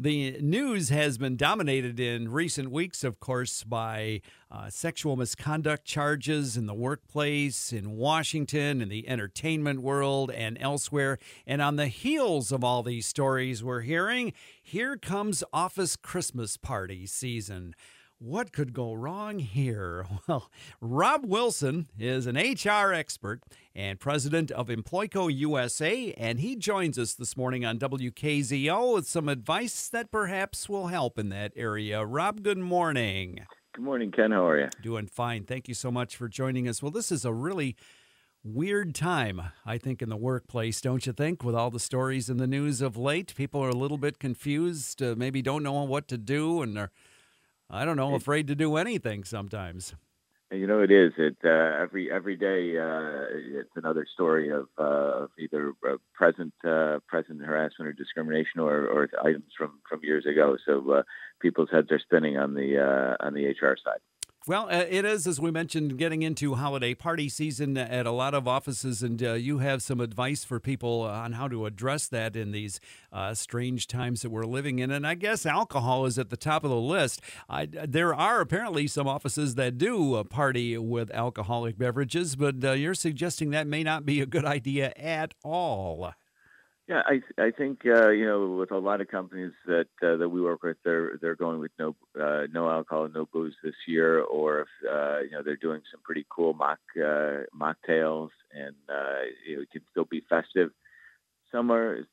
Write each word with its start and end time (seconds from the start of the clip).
The 0.00 0.38
news 0.40 0.90
has 0.90 1.18
been 1.18 1.36
dominated 1.36 1.98
in 1.98 2.30
recent 2.30 2.70
weeks, 2.70 3.02
of 3.02 3.18
course, 3.18 3.64
by 3.64 4.20
uh, 4.48 4.70
sexual 4.70 5.16
misconduct 5.16 5.84
charges 5.84 6.56
in 6.56 6.66
the 6.66 6.74
workplace, 6.74 7.72
in 7.72 7.96
Washington, 7.96 8.80
in 8.80 8.90
the 8.90 9.08
entertainment 9.08 9.82
world, 9.82 10.30
and 10.30 10.56
elsewhere. 10.60 11.18
And 11.48 11.60
on 11.60 11.74
the 11.74 11.88
heels 11.88 12.52
of 12.52 12.62
all 12.62 12.84
these 12.84 13.06
stories 13.06 13.64
we're 13.64 13.80
hearing, 13.80 14.34
here 14.62 14.96
comes 14.96 15.42
office 15.52 15.96
Christmas 15.96 16.56
party 16.56 17.04
season. 17.04 17.74
What 18.20 18.50
could 18.50 18.72
go 18.72 18.94
wrong 18.94 19.38
here? 19.38 20.04
Well, 20.26 20.50
Rob 20.80 21.24
Wilson 21.24 21.88
is 21.98 22.26
an 22.26 22.36
HR 22.36 22.92
expert 22.92 23.40
and 23.74 24.00
president 24.00 24.50
of 24.50 24.66
Employco 24.66 25.32
USA, 25.32 26.12
and 26.14 26.40
he 26.40 26.56
joins 26.56 26.98
us 26.98 27.14
this 27.14 27.36
morning 27.36 27.64
on 27.64 27.78
WKZO 27.78 28.94
with 28.94 29.06
some 29.06 29.28
advice 29.28 29.88
that 29.88 30.10
perhaps 30.10 30.68
will 30.68 30.88
help 30.88 31.18
in 31.18 31.28
that 31.28 31.52
area. 31.56 32.04
Rob, 32.04 32.42
good 32.42 32.58
morning. 32.58 33.46
Good 33.72 33.84
morning, 33.84 34.10
Ken. 34.10 34.32
How 34.32 34.48
are 34.48 34.60
you? 34.60 34.68
Doing 34.82 35.06
fine. 35.06 35.44
Thank 35.44 35.68
you 35.68 35.74
so 35.74 35.90
much 35.90 36.16
for 36.16 36.28
joining 36.28 36.68
us. 36.68 36.82
Well, 36.82 36.90
this 36.90 37.12
is 37.12 37.24
a 37.24 37.32
really 37.32 37.76
weird 38.42 38.94
time, 38.94 39.40
I 39.64 39.78
think, 39.78 40.02
in 40.02 40.08
the 40.08 40.16
workplace, 40.16 40.80
don't 40.80 41.06
you 41.06 41.12
think? 41.12 41.44
With 41.44 41.54
all 41.54 41.70
the 41.70 41.80
stories 41.80 42.28
in 42.28 42.36
the 42.36 42.46
news 42.48 42.82
of 42.82 42.96
late, 42.96 43.34
people 43.36 43.64
are 43.64 43.70
a 43.70 43.76
little 43.76 43.98
bit 43.98 44.18
confused, 44.18 45.02
uh, 45.02 45.14
maybe 45.16 45.40
don't 45.40 45.62
know 45.62 45.84
what 45.84 46.08
to 46.08 46.18
do, 46.18 46.60
and 46.60 46.76
are 46.76 46.90
I 47.70 47.84
don't 47.84 47.96
know, 47.96 48.08
I'm 48.08 48.14
afraid 48.14 48.46
to 48.48 48.54
do 48.54 48.76
anything 48.76 49.24
sometimes. 49.24 49.94
You 50.50 50.66
know, 50.66 50.80
it 50.80 50.90
is. 50.90 51.12
It 51.18 51.36
uh, 51.44 51.82
every 51.82 52.10
every 52.10 52.34
day. 52.34 52.78
Uh, 52.78 53.58
it's 53.60 53.76
another 53.76 54.06
story 54.14 54.48
of, 54.48 54.66
uh, 54.78 55.24
of 55.24 55.30
either 55.38 55.74
present 56.14 56.54
uh, 56.66 57.00
present 57.06 57.42
harassment 57.42 57.86
or 57.86 57.92
discrimination, 57.92 58.60
or, 58.60 58.86
or 58.86 59.10
items 59.22 59.52
from, 59.58 59.80
from 59.86 60.00
years 60.02 60.24
ago. 60.24 60.56
So 60.64 60.90
uh, 60.90 61.02
people's 61.42 61.68
heads 61.70 61.88
are 61.90 61.98
spinning 61.98 62.38
on 62.38 62.54
the 62.54 62.78
uh, 62.78 63.26
on 63.26 63.34
the 63.34 63.44
HR 63.44 63.76
side. 63.84 64.00
Well, 64.48 64.70
uh, 64.70 64.86
it 64.88 65.04
is, 65.04 65.26
as 65.26 65.38
we 65.38 65.50
mentioned, 65.50 65.98
getting 65.98 66.22
into 66.22 66.54
holiday 66.54 66.94
party 66.94 67.28
season 67.28 67.76
at 67.76 68.06
a 68.06 68.10
lot 68.10 68.32
of 68.32 68.48
offices, 68.48 69.02
and 69.02 69.22
uh, 69.22 69.34
you 69.34 69.58
have 69.58 69.82
some 69.82 70.00
advice 70.00 70.42
for 70.42 70.58
people 70.58 71.02
on 71.02 71.32
how 71.32 71.48
to 71.48 71.66
address 71.66 72.08
that 72.08 72.34
in 72.34 72.52
these 72.52 72.80
uh, 73.12 73.34
strange 73.34 73.86
times 73.88 74.22
that 74.22 74.30
we're 74.30 74.46
living 74.46 74.78
in. 74.78 74.90
And 74.90 75.06
I 75.06 75.16
guess 75.16 75.44
alcohol 75.44 76.06
is 76.06 76.18
at 76.18 76.30
the 76.30 76.36
top 76.38 76.64
of 76.64 76.70
the 76.70 76.76
list. 76.76 77.20
I, 77.46 77.66
there 77.66 78.14
are 78.14 78.40
apparently 78.40 78.86
some 78.86 79.06
offices 79.06 79.56
that 79.56 79.76
do 79.76 80.14
uh, 80.14 80.24
party 80.24 80.78
with 80.78 81.10
alcoholic 81.10 81.76
beverages, 81.76 82.34
but 82.34 82.64
uh, 82.64 82.72
you're 82.72 82.94
suggesting 82.94 83.50
that 83.50 83.66
may 83.66 83.82
not 83.82 84.06
be 84.06 84.22
a 84.22 84.26
good 84.26 84.46
idea 84.46 84.94
at 84.96 85.34
all. 85.44 86.14
Yeah, 86.88 87.02
I 87.04 87.20
I 87.38 87.50
think 87.50 87.80
uh, 87.84 88.08
you 88.08 88.24
know 88.24 88.56
with 88.56 88.70
a 88.70 88.78
lot 88.78 89.02
of 89.02 89.08
companies 89.08 89.52
that 89.66 89.88
uh, 90.02 90.16
that 90.16 90.28
we 90.30 90.40
work 90.40 90.62
with, 90.62 90.78
they're 90.84 91.18
they're 91.20 91.36
going 91.36 91.60
with 91.60 91.72
no 91.78 91.94
uh, 92.18 92.46
no 92.50 92.70
alcohol, 92.70 93.10
no 93.14 93.26
booze 93.30 93.54
this 93.62 93.74
year, 93.86 94.22
or 94.22 94.60
if 94.62 94.68
uh, 94.90 95.18
you 95.20 95.32
know 95.32 95.42
they're 95.42 95.56
doing 95.56 95.82
some 95.92 96.00
pretty 96.02 96.24
cool 96.30 96.54
mock 96.54 96.78
uh, 96.96 97.44
mocktails, 97.54 98.30
and 98.54 98.74
uh, 98.88 99.20
you 99.46 99.56
know, 99.56 99.62
it 99.62 99.70
can 99.70 99.82
still 99.90 100.06
be 100.06 100.22
festive. 100.30 100.70
Some 101.52 101.70
are 101.70 102.06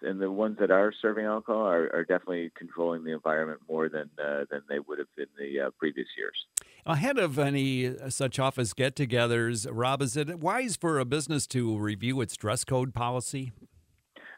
and 0.00 0.20
the 0.20 0.30
ones 0.30 0.56
that 0.60 0.70
are 0.70 0.94
serving 1.02 1.26
alcohol 1.26 1.66
are, 1.66 1.90
are 1.94 2.04
definitely 2.04 2.50
controlling 2.56 3.04
the 3.04 3.12
environment 3.12 3.60
more 3.68 3.90
than 3.90 4.08
uh, 4.18 4.46
than 4.50 4.62
they 4.66 4.78
would 4.78 4.98
have 4.98 5.08
in 5.18 5.26
the 5.38 5.66
uh, 5.66 5.70
previous 5.78 6.08
years. 6.16 6.46
Ahead 6.86 7.18
of 7.18 7.38
any 7.38 7.94
such 8.08 8.38
office 8.38 8.72
get-togethers, 8.72 9.66
Rob, 9.70 10.00
is 10.00 10.16
it 10.16 10.38
wise 10.38 10.76
for 10.76 10.98
a 10.98 11.04
business 11.04 11.46
to 11.48 11.76
review 11.76 12.20
its 12.22 12.34
dress 12.36 12.64
code 12.64 12.94
policy? 12.94 13.52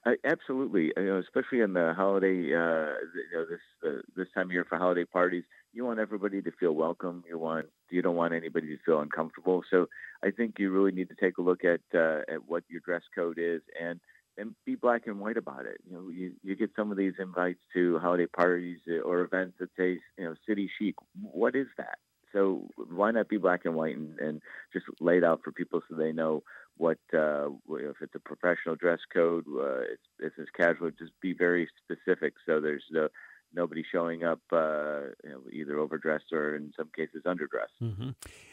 Uh, 0.06 0.12
absolutely, 0.24 0.92
you 0.96 1.04
know, 1.04 1.18
especially 1.18 1.60
in 1.60 1.72
the 1.72 1.92
holiday, 1.96 2.54
uh, 2.54 2.94
you 3.14 3.32
know, 3.32 3.44
this 3.48 3.60
uh, 3.86 4.00
this 4.16 4.28
time 4.34 4.46
of 4.46 4.52
year 4.52 4.64
for 4.68 4.78
holiday 4.78 5.04
parties, 5.04 5.44
you 5.72 5.84
want 5.84 5.98
everybody 5.98 6.40
to 6.40 6.50
feel 6.58 6.72
welcome. 6.72 7.24
You 7.28 7.38
want 7.38 7.66
you 7.90 8.00
don't 8.02 8.16
want 8.16 8.32
anybody 8.32 8.68
to 8.68 8.82
feel 8.84 9.00
uncomfortable. 9.00 9.62
So 9.70 9.86
I 10.24 10.30
think 10.30 10.54
you 10.58 10.70
really 10.70 10.92
need 10.92 11.08
to 11.08 11.16
take 11.20 11.38
a 11.38 11.42
look 11.42 11.64
at 11.64 11.80
uh, 11.94 12.20
at 12.32 12.44
what 12.46 12.64
your 12.68 12.80
dress 12.84 13.02
code 13.14 13.38
is 13.38 13.62
and 13.80 14.00
and 14.36 14.54
be 14.64 14.76
black 14.76 15.06
and 15.06 15.18
white 15.18 15.36
about 15.36 15.66
it. 15.66 15.78
You 15.84 15.92
know, 15.92 16.08
you, 16.10 16.32
you 16.44 16.54
get 16.54 16.70
some 16.76 16.92
of 16.92 16.96
these 16.96 17.14
invites 17.18 17.58
to 17.74 17.98
holiday 17.98 18.26
parties 18.26 18.78
or 19.04 19.22
events 19.22 19.56
that 19.58 19.70
say, 19.76 19.98
you 20.16 20.24
know, 20.24 20.34
city 20.48 20.70
chic. 20.78 20.94
What 21.20 21.56
is 21.56 21.66
that? 21.76 21.98
So 22.32 22.68
why 22.76 23.10
not 23.10 23.28
be 23.28 23.38
black 23.38 23.64
and 23.64 23.74
white 23.74 23.96
and, 23.96 24.18
and 24.20 24.42
just 24.72 24.86
lay 25.00 25.16
it 25.18 25.24
out 25.24 25.40
for 25.42 25.50
people 25.50 25.80
so 25.88 25.96
they 25.96 26.12
know 26.12 26.42
what 26.78 26.98
uh, 27.12 27.48
if 27.70 27.96
it's 28.00 28.14
a 28.14 28.20
professional 28.20 28.76
dress 28.76 29.00
code, 29.12 29.44
uh, 29.48 29.80
it's 29.80 30.02
business 30.18 30.48
casual. 30.56 30.90
Just 30.90 31.12
be 31.20 31.34
very 31.34 31.68
specific 31.84 32.34
so 32.46 32.60
there's 32.60 32.84
no 32.90 33.08
nobody 33.54 33.84
showing 33.90 34.24
up 34.24 34.40
uh, 34.52 35.00
you 35.24 35.30
know, 35.30 35.40
either 35.52 35.78
overdressed 35.78 36.32
or 36.32 36.56
in 36.56 36.72
some 36.76 36.88
cases 36.94 37.22
underdressed. 37.24 37.82
Mm-hmm. 37.82 38.10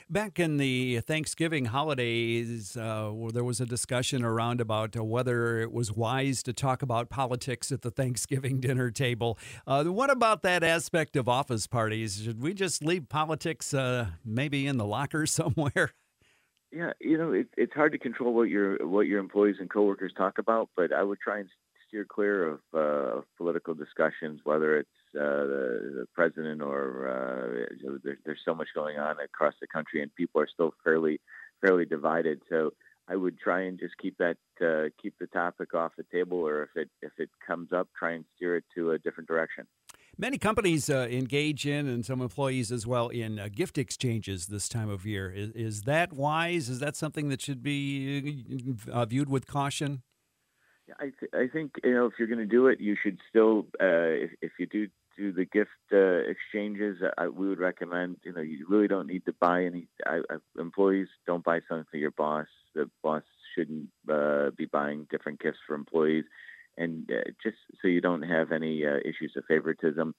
Back 0.10 0.40
in 0.40 0.58
the 0.58 1.00
Thanksgiving 1.02 1.66
holidays, 1.66 2.78
uh, 2.78 3.12
there 3.34 3.44
was 3.44 3.60
a 3.60 3.66
discussion 3.66 4.24
around 4.24 4.62
about 4.62 4.96
uh, 4.96 5.04
whether 5.04 5.60
it 5.60 5.72
was 5.72 5.92
wise 5.92 6.44
to 6.44 6.54
talk 6.54 6.82
about 6.82 7.10
politics 7.10 7.72
at 7.72 7.82
the 7.82 7.92
Thanksgiving 7.92 8.60
dinner 8.62 8.92
table. 8.92 9.38
Uh, 9.66 9.84
what 9.86 10.10
about 10.10 10.44
that 10.44 10.64
aspect 10.64 11.16
of 11.16 11.28
office 11.28 11.68
parties? 11.68 12.22
Should 12.24 12.42
we 12.42 12.54
just 12.54 12.84
leave 12.84 13.10
politics 13.10 13.74
uh, 13.74 14.08
maybe 14.24 14.68
in 14.68 14.78
the 14.78 14.86
locker 14.86 15.26
somewhere? 15.26 15.92
Yeah, 16.72 16.92
you 17.00 17.18
know, 17.18 17.32
it, 17.32 17.48
it's 17.56 17.74
hard 17.74 17.94
to 17.94 17.98
control 17.98 18.34
what 18.34 18.50
your 18.50 18.86
what 18.88 19.08
your 19.08 19.20
employees 19.20 19.58
and 19.60 19.70
coworkers 19.70 20.14
talk 20.18 20.38
about, 20.40 20.70
but 20.76 20.92
I 20.92 21.04
would 21.04 21.20
try 21.20 21.40
and 21.40 21.50
steer 21.88 22.06
clear 22.06 22.48
of, 22.48 22.60
uh, 22.74 23.18
of 23.20 23.24
political 23.38 23.74
discussions, 23.74 24.42
whether 24.44 24.80
it's 24.80 24.90
uh, 25.16 25.46
the, 25.48 25.94
the, 26.00 26.06
president 26.14 26.62
or 26.62 27.08
uh, 27.08 27.76
there, 28.04 28.18
there's 28.26 28.42
so 28.44 28.54
much 28.54 28.68
going 28.76 28.98
on 28.98 29.16
across 29.24 29.54
the 29.62 29.68
country, 29.68 30.02
and 30.02 30.14
people 30.16 30.42
are 30.42 30.48
still 30.52 30.74
fairly 30.84 31.22
fairly 31.62 31.86
divided. 31.86 32.42
So 32.50 32.72
I 33.08 33.16
would 33.16 33.40
try 33.40 33.62
and 33.62 33.80
just 33.80 33.98
keep 33.98 34.18
that 34.18 34.38
uh, 34.62 34.90
keep 35.02 35.14
the 35.20 35.28
topic 35.28 35.74
off 35.74 35.94
the 35.98 36.06
table, 36.12 36.40
or 36.40 36.64
if 36.64 36.70
it 36.76 36.90
if 37.02 37.12
it 37.18 37.30
comes 37.46 37.72
up, 37.72 37.88
try 37.98 38.14
and 38.14 38.26
steer 38.36 38.58
it 38.58 38.66
to 38.76 38.92
a 38.92 39.00
different 39.00 39.30
direction. 39.30 39.68
Many 40.18 40.38
companies 40.38 40.90
uh, 40.90 41.08
engage 41.12 41.68
in, 41.68 41.88
and 41.88 42.06
some 42.06 42.22
employees 42.22 42.72
as 42.72 42.88
well, 42.88 43.10
in 43.10 43.38
uh, 43.38 43.50
gift 43.54 43.78
exchanges 43.78 44.48
this 44.48 44.70
time 44.70 44.90
of 44.90 45.06
year. 45.06 45.30
Is, 45.30 45.50
is, 45.52 45.82
that 45.84 46.14
wise? 46.14 46.70
Is 46.70 46.80
that 46.80 46.96
something 46.96 47.28
that 47.30 47.42
should 47.42 47.62
be 47.62 48.78
uh, 48.90 49.06
viewed 49.06 49.30
with 49.30 49.46
caution? 49.46 50.04
I, 51.00 51.12
th- 51.20 51.32
I 51.34 51.48
think 51.52 51.74
you 51.84 51.94
know 51.94 52.06
if 52.06 52.14
you're 52.18 52.30
going 52.30 52.40
to 52.40 52.46
do 52.46 52.68
it, 52.68 52.80
you 52.80 52.96
should 53.02 53.20
still 53.30 53.66
uh, 53.82 54.24
if, 54.24 54.32
if 54.42 54.52
you 54.58 54.68
do 54.68 54.88
do 55.18 55.34
the 55.34 55.44
gift 55.44 55.72
uh, 55.92 56.30
exchanges, 56.30 57.02
I, 57.18 57.28
we 57.28 57.50
would 57.50 57.60
recommend 57.60 58.18
you 58.24 58.32
know 58.32 58.42
you 58.42 58.66
really 58.70 58.88
don't 58.88 59.08
need 59.08 59.26
to 59.26 59.34
buy 59.34 59.66
any. 59.66 59.88
I, 60.06 60.22
employees 60.58 61.08
don't 61.28 61.44
buy 61.44 61.60
something 61.68 61.88
for 61.92 61.98
your 61.98 62.12
boss. 62.12 62.48
The 62.74 62.90
boss 63.04 63.24
shouldn't 63.54 63.90
uh, 64.10 64.52
be 64.52 64.66
buying 64.66 65.08
different 65.10 65.42
gifts 65.42 65.60
for 65.68 65.76
employees 65.76 66.24
and 66.78 67.10
uh, 67.12 67.30
just 67.44 67.58
so 67.82 67.88
you 67.88 68.02
don't 68.02 68.24
have 68.24 68.52
any 68.52 68.86
uh, 68.86 68.98
issues 68.98 69.34
of 69.38 69.44
favoritism. 69.48 70.16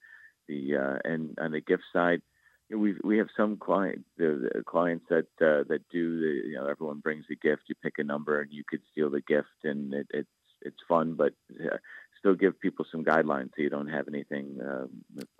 The 0.47 0.75
uh, 0.77 0.97
and 1.03 1.37
on 1.39 1.51
the 1.51 1.61
gift 1.61 1.83
side, 1.91 2.21
we 2.69 2.95
we 3.03 3.17
have 3.17 3.27
some 3.35 3.57
client 3.57 4.05
the, 4.17 4.49
the 4.53 4.63
clients 4.63 5.05
that 5.09 5.27
uh, 5.41 5.63
that 5.67 5.81
do 5.91 6.19
the 6.19 6.47
you 6.49 6.55
know 6.55 6.67
everyone 6.67 6.99
brings 6.99 7.25
a 7.31 7.35
gift. 7.35 7.63
You 7.67 7.75
pick 7.81 7.95
a 7.97 8.03
number 8.03 8.41
and 8.41 8.51
you 8.51 8.63
could 8.67 8.81
steal 8.91 9.09
the 9.09 9.21
gift, 9.21 9.47
and 9.63 9.93
it, 9.93 10.07
it's 10.11 10.29
it's 10.61 10.77
fun, 10.87 11.15
but 11.15 11.33
uh, 11.63 11.77
still 12.19 12.35
give 12.35 12.59
people 12.59 12.85
some 12.91 13.03
guidelines 13.03 13.49
so 13.55 13.61
you 13.61 13.69
don't 13.69 13.89
have 13.89 14.07
anything 14.07 14.57
uh, 14.61 14.85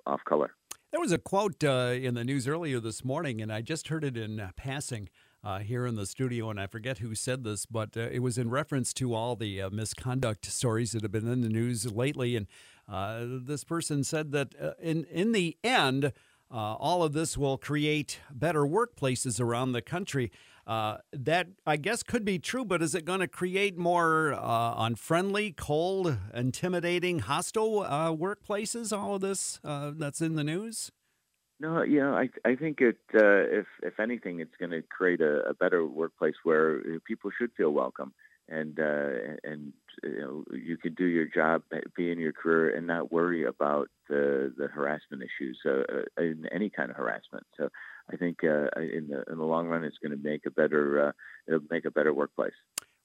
off 0.05 0.21
color. 0.27 0.51
There 0.91 1.01
was 1.01 1.11
a 1.11 1.17
quote 1.17 1.63
in 1.63 2.13
the 2.13 2.23
news 2.23 2.47
earlier 2.47 2.79
this 2.79 3.03
morning, 3.03 3.41
and 3.41 3.51
I 3.51 3.61
just 3.61 3.89
heard 3.89 4.05
it 4.05 4.15
in 4.15 4.51
passing 4.55 5.09
uh, 5.47 5.59
here 5.59 5.85
in 5.85 5.95
the 5.95 6.05
studio, 6.05 6.49
and 6.49 6.59
I 6.59 6.67
forget 6.67 6.97
who 6.97 7.15
said 7.15 7.45
this, 7.45 7.65
but 7.65 7.95
uh, 7.95 8.01
it 8.11 8.19
was 8.19 8.37
in 8.37 8.49
reference 8.49 8.93
to 8.95 9.13
all 9.13 9.37
the 9.37 9.61
uh, 9.61 9.69
misconduct 9.69 10.45
stories 10.45 10.91
that 10.91 11.03
have 11.03 11.11
been 11.13 11.31
in 11.31 11.39
the 11.39 11.47
news 11.47 11.89
lately. 11.89 12.35
And 12.35 12.47
uh, 12.85 13.23
this 13.45 13.63
person 13.63 14.03
said 14.03 14.33
that 14.33 14.53
uh, 14.61 14.71
in 14.81 15.05
in 15.05 15.31
the 15.31 15.55
end, 15.63 16.11
uh, 16.51 16.73
all 16.75 17.01
of 17.01 17.13
this 17.13 17.37
will 17.37 17.57
create 17.57 18.19
better 18.29 18.63
workplaces 18.63 19.39
around 19.39 19.71
the 19.71 19.81
country. 19.81 20.33
that 20.65 21.47
I 21.65 21.77
guess 21.77 22.03
could 22.03 22.25
be 22.25 22.39
true, 22.39 22.65
but 22.65 22.81
is 22.81 22.93
it 22.93 23.05
going 23.05 23.21
to 23.21 23.27
create 23.29 23.77
more 23.77 24.37
unfriendly, 24.37 25.53
cold, 25.53 26.17
intimidating, 26.33 27.19
hostile 27.19 27.85
workplaces? 28.17 28.91
All 28.97 29.15
of 29.15 29.21
this 29.21 29.61
that's 29.63 30.19
in 30.19 30.35
the 30.35 30.43
news. 30.43 30.91
No, 31.59 31.81
you 31.81 31.99
know, 31.99 32.13
I 32.13 32.29
I 32.45 32.55
think 32.55 32.81
it 32.81 32.99
uh, 33.15 33.59
if 33.59 33.65
if 33.81 33.99
anything, 33.99 34.39
it's 34.39 34.55
going 34.59 34.71
to 34.71 34.83
create 34.83 35.21
a, 35.21 35.49
a, 35.49 35.53
better 35.55 35.85
workplace 35.85 36.35
where 36.43 36.77
uh, 36.77 36.99
people 37.07 37.31
should 37.35 37.51
feel 37.57 37.71
welcome 37.71 38.13
and 38.49 38.79
uh, 38.79 39.37
and 39.43 39.73
you 40.03 40.19
know 40.19 40.43
you 40.55 40.77
can 40.77 40.93
do 40.93 41.05
your 41.05 41.25
job, 41.25 41.63
be 41.95 42.11
in 42.11 42.19
your 42.19 42.31
career, 42.31 42.75
and 42.75 42.87
not 42.87 43.11
worry 43.11 43.45
about 43.45 43.89
the 44.07 44.53
the 44.57 44.67
harassment 44.67 45.23
issues 45.23 45.59
uh, 45.65 46.01
uh 46.19 46.21
in 46.21 46.45
any 46.51 46.69
kind 46.69 46.89
of 46.89 46.95
harassment. 46.95 47.45
So 47.57 47.69
I 48.11 48.17
think 48.17 48.43
uh, 48.43 48.69
in 48.79 49.07
the 49.09 49.23
in 49.31 49.37
the 49.37 49.43
long 49.43 49.67
run, 49.67 49.83
it's 49.83 49.97
going 49.97 50.17
to 50.17 50.23
make 50.23 50.45
a 50.45 50.51
better 50.51 51.13
it'll 51.47 51.59
make 51.69 51.85
a 51.85 51.91
better 51.91 52.13
workplace. 52.13 52.53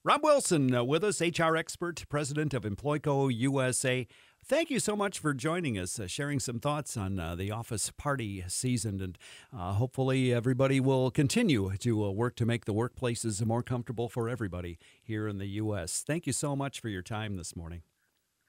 Rob 0.05 0.21
Wilson 0.21 0.85
with 0.85 1.03
us, 1.03 1.21
HR 1.21 1.55
expert, 1.55 2.03
president 2.09 2.53
of 2.53 2.63
Employco 2.63 3.33
USA. 3.33 4.05
Thank 4.45 4.69
you 4.69 4.79
so 4.79 4.97
much 4.97 5.19
for 5.19 5.33
joining 5.33 5.77
us, 5.79 5.99
uh, 5.99 6.07
sharing 6.07 6.39
some 6.41 6.59
thoughts 6.59 6.97
on 6.97 7.17
uh, 7.17 7.33
the 7.33 7.49
office 7.49 7.89
party 7.91 8.43
season. 8.47 9.01
And 9.01 9.17
uh, 9.57 9.73
hopefully, 9.73 10.33
everybody 10.33 10.81
will 10.81 11.11
continue 11.11 11.71
to 11.77 12.05
uh, 12.05 12.11
work 12.11 12.35
to 12.35 12.45
make 12.45 12.65
the 12.65 12.73
workplaces 12.73 13.45
more 13.45 13.63
comfortable 13.63 14.09
for 14.09 14.27
everybody 14.27 14.77
here 15.01 15.29
in 15.29 15.37
the 15.37 15.45
U.S. 15.45 16.03
Thank 16.05 16.27
you 16.27 16.33
so 16.33 16.57
much 16.57 16.81
for 16.81 16.89
your 16.89 17.01
time 17.01 17.37
this 17.37 17.55
morning. 17.55 17.83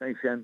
Thanks, 0.01 0.19
Ken. 0.21 0.43